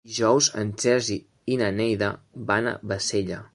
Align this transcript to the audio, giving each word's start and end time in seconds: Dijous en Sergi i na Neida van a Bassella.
Dijous 0.09 0.45
en 0.61 0.71
Sergi 0.83 1.17
i 1.55 1.59
na 1.63 1.69
Neida 1.81 2.11
van 2.51 2.73
a 2.73 2.77
Bassella. 2.93 3.43